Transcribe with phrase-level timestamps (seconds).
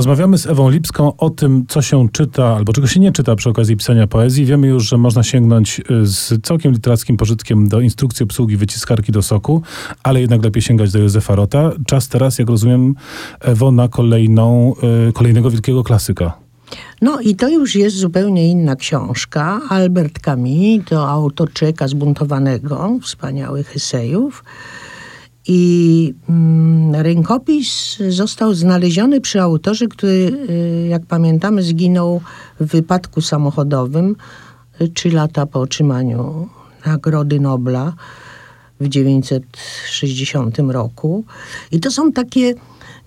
[0.00, 3.50] Rozmawiamy z Ewą Lipską o tym, co się czyta albo czego się nie czyta przy
[3.50, 4.44] okazji pisania poezji.
[4.44, 9.22] Wiemy już, że można sięgnąć y, z całkiem literackim pożytkiem do instrukcji obsługi wyciskarki do
[9.22, 9.62] soku,
[10.02, 11.72] ale jednak lepiej sięgać do Józefa Rota.
[11.86, 12.94] Czas teraz, jak rozumiem,
[13.40, 14.74] Ewo, na kolejną,
[15.08, 16.32] y, kolejnego wielkiego klasyka.
[17.02, 19.60] No i to już jest zupełnie inna książka.
[19.68, 24.44] Albert Camus to autor człowieka zbuntowanego, wspaniałych esejów.
[25.46, 32.20] I mm, rękopis został znaleziony przy autorze, który, y, jak pamiętamy, zginął
[32.60, 34.16] w wypadku samochodowym
[34.80, 36.48] y, trzy lata po otrzymaniu
[36.86, 37.92] Nagrody Nobla
[38.80, 41.24] w 1960 roku.
[41.72, 42.54] I to są takie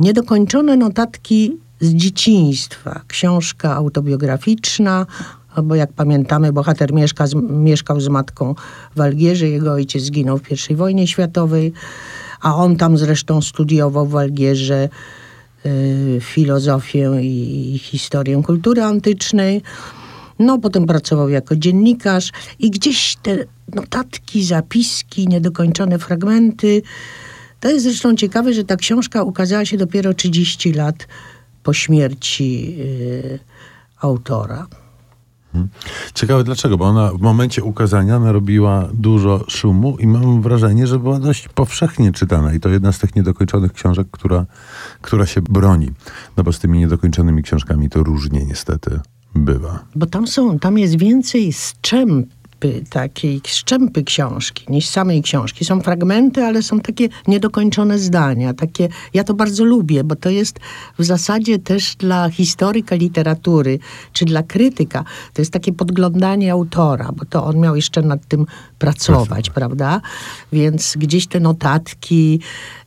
[0.00, 3.00] niedokończone notatki z dzieciństwa.
[3.08, 5.06] Książka autobiograficzna,
[5.62, 8.54] bo jak pamiętamy, bohater mieszka z, mieszkał z matką
[8.96, 11.72] w Algierze, jego ojciec zginął w I wojnie światowej
[12.42, 14.88] a on tam zresztą studiował w Algierze
[15.66, 19.62] y, filozofię i, i historię kultury antycznej.
[20.38, 23.36] No, potem pracował jako dziennikarz i gdzieś te
[23.74, 26.82] notatki, zapiski, niedokończone fragmenty.
[27.60, 31.08] To jest zresztą ciekawe, że ta książka ukazała się dopiero 30 lat
[31.62, 33.38] po śmierci y,
[34.00, 34.66] autora.
[35.54, 35.68] Mhm.
[36.14, 41.18] Ciekawe dlaczego, bo ona w momencie ukazania narobiła dużo szumu i mam wrażenie, że była
[41.18, 44.46] dość powszechnie czytana i to jedna z tych niedokończonych książek, która,
[45.00, 45.90] która się broni.
[46.36, 49.00] No bo z tymi niedokończonymi książkami to różnie niestety
[49.34, 49.78] bywa.
[49.96, 52.28] Bo tam są, tam jest więcej strzęp
[52.62, 55.64] szczępy, takiej szczępy książki niż samej książki.
[55.64, 58.54] Są fragmenty, ale są takie niedokończone zdania.
[58.54, 60.60] Takie, ja to bardzo lubię, bo to jest
[60.98, 63.78] w zasadzie też dla historyka literatury,
[64.12, 68.46] czy dla krytyka, to jest takie podglądanie autora, bo to on miał jeszcze nad tym
[68.78, 70.00] pracować, prawda?
[70.52, 72.40] Więc gdzieś te notatki,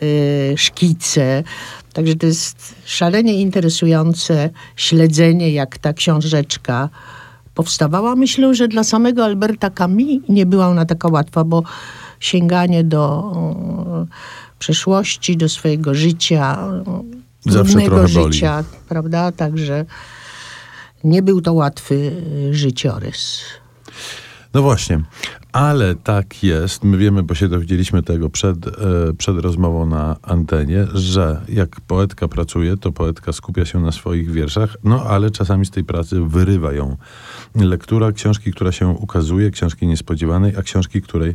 [0.00, 1.44] yy, szkice,
[1.92, 6.88] Także to jest szalenie interesujące śledzenie, jak ta książeczka
[7.58, 8.16] powstawała.
[8.16, 11.62] Myślę, że dla samego Alberta Camus nie była ona taka łatwa, bo
[12.20, 13.32] sięganie do
[14.02, 14.06] e,
[14.58, 16.58] przeszłości, do swojego życia,
[17.42, 19.32] trudnego życia, prawda?
[19.32, 19.84] Także
[21.04, 22.12] nie był to łatwy
[22.50, 23.40] e, życiorys.
[24.54, 25.00] No właśnie,
[25.52, 28.70] ale tak jest, my wiemy, bo się dowiedzieliśmy tego przed, e,
[29.18, 34.76] przed rozmową na antenie, że jak poetka pracuje, to poetka skupia się na swoich wierszach,
[34.84, 36.96] no ale czasami z tej pracy wyrywa ją
[37.54, 41.34] lektura książki, która się ukazuje, książki niespodziewanej, a książki, której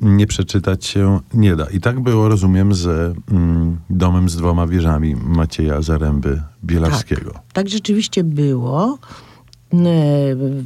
[0.00, 1.66] nie przeczytać się nie da.
[1.66, 7.30] I tak było, rozumiem, z mm, Domem z dwoma wieżami Macieja Zaręby Bielawskiego.
[7.30, 8.98] Tak, tak rzeczywiście było.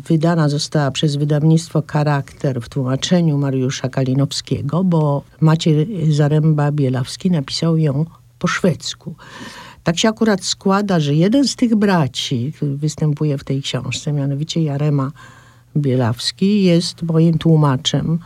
[0.09, 8.05] Wydana została przez wydawnictwo Charakter w tłumaczeniu Mariusza Kalinowskiego, bo Maciej Zaręba Bielawski napisał ją
[8.39, 9.15] po szwedzku.
[9.85, 14.63] Tak się akurat składa, że jeden z tych braci, który występuje w tej książce, mianowicie
[14.63, 15.13] Jarema
[15.77, 18.19] Bielawski, jest moim tłumaczem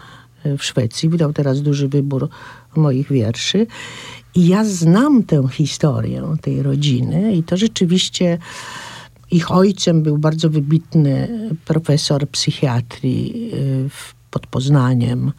[0.44, 1.08] e, w Szwecji.
[1.08, 2.28] Wydał teraz duży wybór
[2.76, 3.66] moich wierszy.
[4.34, 8.38] I ja znam tę historię tej rodziny i to rzeczywiście
[9.30, 11.28] ich ojcem był bardzo wybitny
[11.64, 15.32] profesor psychiatrii e, w, pod Poznaniem, e,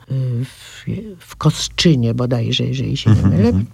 [0.46, 0.86] w,
[1.20, 3.48] w Kosczynie bodajże, jeżeli się nie mhm, mylę.
[3.48, 3.66] Mhm.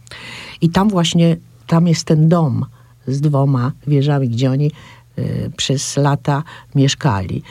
[0.61, 2.65] I tam właśnie tam jest ten dom
[3.07, 4.71] z dwoma wieżami, gdzie oni
[5.57, 6.43] przez lata
[6.75, 7.43] mieszkali.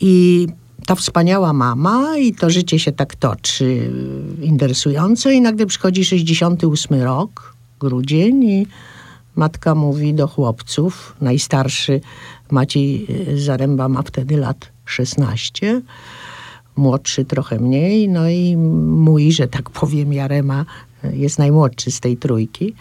[0.00, 0.46] I
[0.86, 3.90] ta wspaniała mama i to życie się tak toczy
[4.42, 8.66] interesująco i nagle przychodzi 68 rok, grudzień i
[9.36, 12.00] matka mówi do chłopców, najstarszy
[12.50, 15.82] Maciej y, Zaręba ma wtedy lat 16,
[16.76, 20.64] młodszy trochę mniej, no i mój, że tak powiem, Jarema
[21.12, 22.74] jest najmłodszy z tej trójki.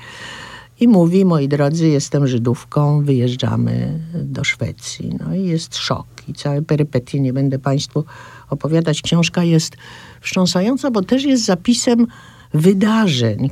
[0.79, 5.16] I mówi, moi drodzy, jestem Żydówką, wyjeżdżamy do Szwecji.
[5.19, 8.03] No i jest szok i całe perypetie nie będę Państwu
[8.50, 9.01] opowiadać.
[9.01, 9.78] Książka jest
[10.22, 12.07] wstrząsająca, bo też jest zapisem
[12.53, 13.50] wydarzeń,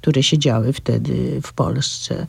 [0.00, 2.26] które się działy wtedy w Polsce.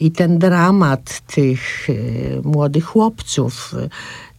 [0.00, 3.74] I ten dramat tych y, młodych chłopców,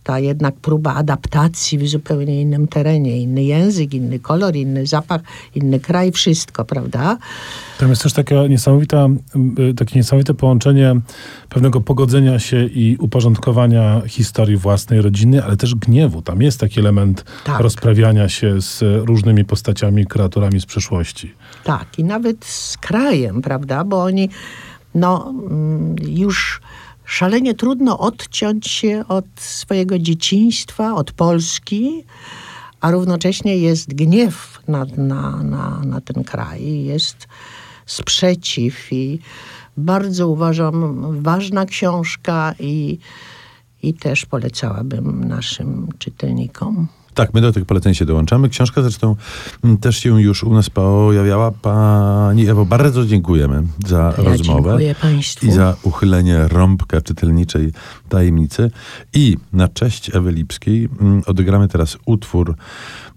[0.05, 5.21] ta jednak próba adaptacji w zupełnie innym terenie, inny język, inny kolor, inny zapach,
[5.55, 7.17] inny kraj, wszystko, prawda?
[7.77, 9.07] Tam jest też taka niesamowita,
[9.69, 10.95] y, takie niesamowite połączenie
[11.49, 16.21] pewnego pogodzenia się i uporządkowania historii własnej rodziny, ale też gniewu.
[16.21, 17.59] Tam jest taki element tak.
[17.59, 21.33] rozprawiania się z różnymi postaciami, kreaturami z przeszłości.
[21.63, 23.83] Tak, i nawet z krajem, prawda?
[23.83, 24.29] Bo oni
[24.95, 26.61] no, mm, już
[27.05, 32.03] szalenie trudno odciąć się od swojego dzieciństwa, od Polski,
[32.81, 37.27] a równocześnie jest gniew na, na, na, na ten kraj, jest
[37.85, 39.19] sprzeciw i
[39.77, 42.97] bardzo uważam ważna książka i,
[43.83, 46.87] i też polecałabym naszym czytelnikom.
[47.15, 48.50] Tak, my do tych poleceń się dołączamy.
[48.50, 49.15] Książka zresztą
[49.63, 51.51] mm, też się już u nas pojawiała.
[51.51, 54.69] Pani Ewo, bardzo dziękujemy za Ja rozmowę.
[54.69, 55.45] dziękuję Państwu.
[55.45, 57.71] I za uchylenie rąbka czytelniczej
[58.09, 58.71] tajemnicy.
[59.13, 62.56] I na cześć Ewy Lipskiej mm, odegramy teraz utwór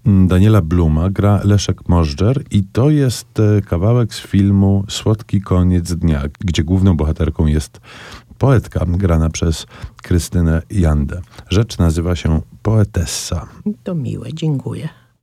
[0.05, 5.93] mm, Daniela Bluma, gra Leszek Możdżer i to jest e, kawałek z filmu Słodki koniec
[5.93, 7.79] dnia, gdzie główną bohaterką jest
[8.39, 9.65] poetka grana przez
[10.03, 11.21] Krystynę Jandę.
[11.49, 13.47] Rzecz nazywa się Poetessa.
[13.83, 14.89] To miłe, dziękuję.